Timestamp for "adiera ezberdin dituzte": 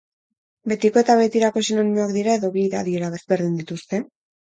2.83-4.07